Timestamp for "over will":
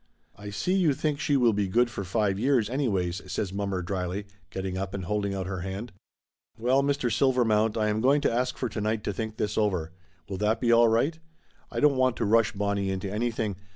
9.59-10.37